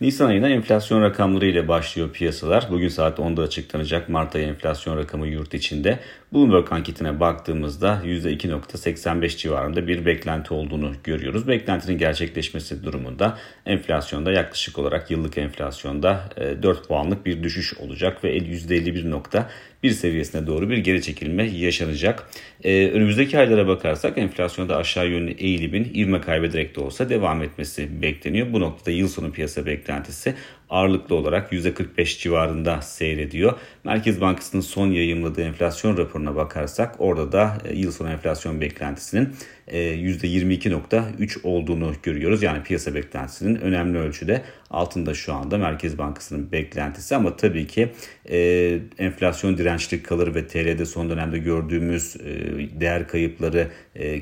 [0.00, 2.66] Nisan ayına enflasyon rakamları ile başlıyor piyasalar.
[2.70, 5.98] Bugün saat 10'da açıklanacak Mart ayı enflasyon rakamı yurt içinde.
[6.32, 11.48] Bloomberg anketine baktığımızda %2.85 civarında bir beklenti olduğunu görüyoruz.
[11.48, 16.20] Beklentinin gerçekleşmesi durumunda enflasyonda yaklaşık olarak yıllık enflasyonda
[16.62, 22.28] 4 e, puanlık bir düşüş olacak ve %51.1 seviyesine doğru bir geri çekilme yaşanacak.
[22.64, 28.52] Ee, önümüzdeki aylara bakarsak enflasyonda aşağı yönlü eğilimin ivme kaybederek de olsa devam etmesi bekleniyor.
[28.52, 30.34] Bu noktada yıl sonu piyasa beklentisi beklentisi
[30.70, 33.52] ağırlıklı olarak %45 civarında seyrediyor.
[33.84, 39.34] Merkez Bankası'nın son yayımladığı enflasyon raporuna bakarsak orada da e, yıl sonu enflasyon beklentisinin
[39.68, 42.42] %22.3 e, olduğunu görüyoruz.
[42.42, 47.92] Yani piyasa beklentisinin önemli ölçüde altında şu anda Merkez Bankası'nın beklentisi ama tabii ki
[48.30, 52.16] e, enflasyon dirençli kalır ve TL'de son dönemde gördüğümüz
[52.80, 53.68] değer kayıpları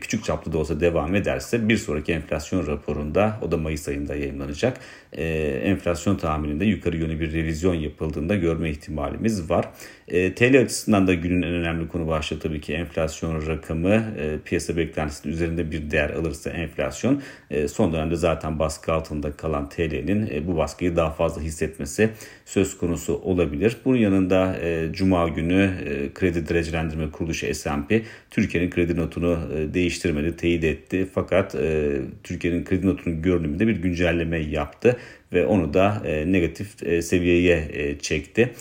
[0.00, 4.80] küçük çaplı da olsa devam ederse bir sonraki enflasyon raporunda o da Mayıs ayında yayınlanacak
[5.12, 9.68] enflasyon tahmininde yukarı yönlü bir revizyon yapıldığında görme ihtimalimiz var.
[10.08, 13.94] E, TL açısından da günün en önemli konu başlığı tabii ki enflasyon rakamı.
[13.94, 19.68] E, piyasa beklentisinin üzerinde bir değer alırsa enflasyon e, son dönemde zaten baskı altında kalan
[19.68, 22.10] TL'nin e, bu baskıyı daha fazla hissetmesi
[22.44, 23.76] söz konusu olabilir.
[23.84, 30.36] Bunun yanında e, Cuma günü e, kredi derecelendirme kuruluşu S&P Türkiye'nin kredi notunu e, değiştirmedi,
[30.36, 31.08] teyit etti.
[31.14, 34.96] Fakat e, Türkiye'nin kredi notunun görünümünde bir güncelleme yaptı
[35.34, 38.52] ve onu da e, negatif e, seviyeye e, çekti.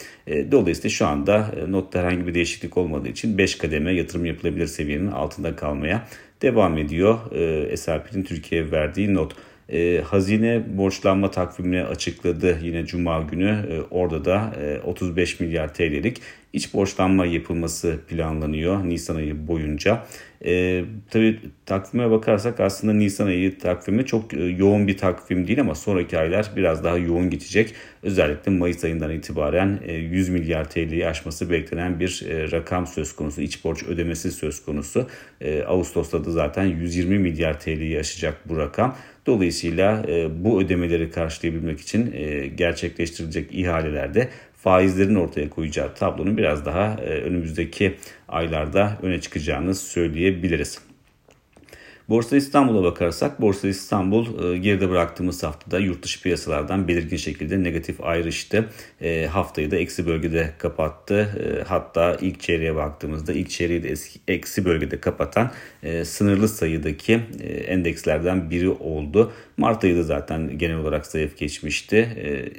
[0.52, 5.12] Dolayısıyla şu anda e, notta herhangi bir değişiklik olmadığı için 5 kademe yatırım yapılabilir seviyenin
[5.12, 6.08] altında kalmaya
[6.42, 7.32] devam ediyor.
[7.72, 9.36] E, S&P'nin Türkiye'ye verdiği not.
[10.04, 13.84] Hazine borçlanma takvimini açıkladı yine Cuma günü.
[13.92, 16.22] Orada da e, 35 milyar TL'lik
[16.54, 20.06] iç borçlanma yapılması planlanıyor Nisan ayı boyunca.
[20.46, 25.76] E, tabii takvime bakarsak aslında Nisan ayı takvimi çok e, yoğun bir takvim değil ama
[25.76, 27.74] sonraki aylar biraz daha yoğun geçecek.
[28.04, 33.42] Özellikle Mayıs ayından itibaren e, 100 milyar TL'yi aşması beklenen bir e, rakam söz konusu.
[33.42, 35.08] İç borç ödemesi söz konusu.
[35.42, 38.96] E, Ağustos'ta da zaten 120 milyar TL'yi aşacak bu rakam.
[39.26, 44.30] Dolayısıyla e, bu ödemeleri karşılayabilmek için e, gerçekleştirilecek ihalelerde
[44.64, 47.98] faizlerin ortaya koyacağı tablonun biraz daha e, önümüzdeki
[48.28, 50.93] aylarda öne çıkacağını söyleyebiliriz.
[52.10, 58.04] Borsa İstanbul'a bakarsak Borsa İstanbul e, geride bıraktığımız haftada yurt dışı piyasalardan belirgin şekilde negatif
[58.04, 58.70] ayrıştı.
[59.02, 61.16] E, haftayı da eksi bölgede kapattı.
[61.20, 63.94] E, hatta ilk çeyreğe baktığımızda ilk çeyreği de
[64.28, 65.52] eksi bölgede kapatan
[66.04, 67.22] sınırlı sayıdaki
[67.68, 69.32] endekslerden biri oldu.
[69.58, 72.10] Mart ayı da zaten genel olarak zayıf geçmişti.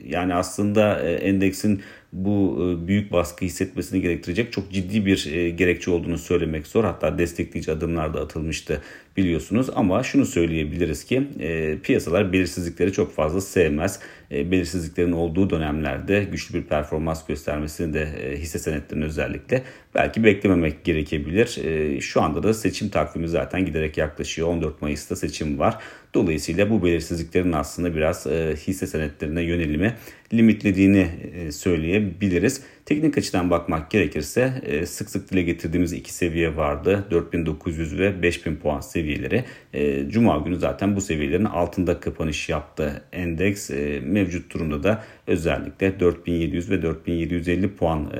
[0.08, 1.82] Yani aslında endeksin
[2.14, 6.84] bu e, büyük baskı hissetmesini gerektirecek çok ciddi bir e, gerekçe olduğunu söylemek zor.
[6.84, 8.80] Hatta destekleyici adımlar da atılmıştı
[9.16, 9.66] biliyorsunuz.
[9.74, 14.00] Ama şunu söyleyebiliriz ki e, piyasalar belirsizlikleri çok fazla sevmez.
[14.34, 19.62] Belirsizliklerin olduğu dönemlerde güçlü bir performans göstermesini de hisse senetlerinin özellikle
[19.94, 21.60] belki beklememek gerekebilir.
[22.00, 24.48] Şu anda da seçim takvimi zaten giderek yaklaşıyor.
[24.48, 25.78] 14 Mayıs'ta seçim var.
[26.14, 28.26] Dolayısıyla bu belirsizliklerin aslında biraz
[28.66, 29.94] hisse senetlerine yönelimi
[30.32, 31.08] limitlediğini
[31.52, 32.62] söyleyebiliriz.
[32.86, 37.04] Teknik açıdan bakmak gerekirse e, sık sık dile getirdiğimiz iki seviye vardı.
[37.10, 39.44] 4900 ve 5000 puan seviyeleri.
[39.72, 43.70] E, Cuma günü zaten bu seviyelerin altında kapanış yaptı endeks.
[43.70, 48.12] E, mevcut durumda da özellikle 4700 ve 4750 puan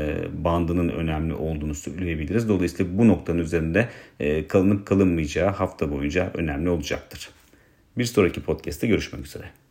[0.45, 2.49] bandının önemli olduğunu söyleyebiliriz.
[2.49, 3.89] Dolayısıyla bu noktanın üzerinde
[4.49, 7.29] kalınıp kalınmayacağı hafta boyunca önemli olacaktır.
[7.99, 9.64] Bir sonraki podcast'te görüşmek üzere.